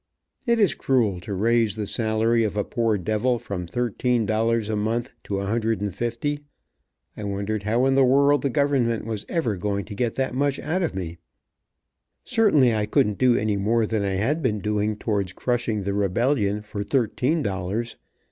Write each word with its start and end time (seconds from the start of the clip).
It 0.47 0.57
is 0.57 0.73
cruel 0.73 1.19
to 1.19 1.35
raise 1.35 1.75
the 1.75 1.85
salary 1.85 2.43
of 2.43 2.57
a 2.57 2.63
poor 2.63 2.97
devil 2.97 3.37
from 3.37 3.67
thirteen 3.67 4.25
dollars 4.25 4.67
a 4.67 4.75
month 4.75 5.11
to 5.25 5.37
a 5.37 5.45
hundred 5.45 5.79
and 5.79 5.93
fifty. 5.93 6.39
I 7.15 7.23
wondered 7.23 7.61
how 7.61 7.85
in 7.85 7.93
the 7.93 8.03
world 8.03 8.41
the 8.41 8.49
government 8.49 9.05
was 9.05 9.27
ever 9.29 9.57
going 9.57 9.85
to 9.85 9.93
get 9.93 10.15
that 10.15 10.33
much 10.33 10.59
out 10.59 10.81
of 10.81 10.95
me. 10.95 11.19
Certainly 12.23 12.73
I 12.73 12.87
couldn't 12.87 13.19
do 13.19 13.35
any 13.37 13.57
more 13.57 13.85
than 13.85 14.01
I 14.01 14.13
had 14.15 14.41
been 14.41 14.59
doing 14.59 14.97
towards 14.97 15.33
crushing 15.33 15.83
the 15.83 15.93
rebellion 15.93 16.63
for 16.63 16.81
thirteen 16.81 17.43
dollars. 17.43 17.97